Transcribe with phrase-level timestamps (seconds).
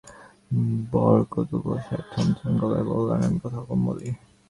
[0.91, 4.07] বরকতউল্লাহ সাহেব থমথমে গলায় বললেন, আমি কথা কম বলি।